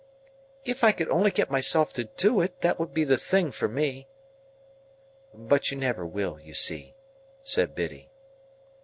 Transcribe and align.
"If 0.65 0.83
I 0.83 0.93
could 0.93 1.09
only 1.09 1.29
get 1.29 1.51
myself 1.51 1.93
to 1.93 2.05
do 2.17 2.41
it, 2.41 2.61
that 2.61 2.79
would 2.79 2.91
be 2.91 3.03
the 3.03 3.19
thing 3.19 3.51
for 3.51 3.67
me." 3.67 4.07
"But 5.31 5.69
you 5.69 5.77
never 5.77 6.07
will, 6.07 6.39
you 6.39 6.55
see," 6.55 6.95
said 7.43 7.75
Biddy. 7.75 8.09